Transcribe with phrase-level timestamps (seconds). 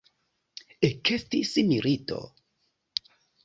[0.89, 2.21] Ekestis milito.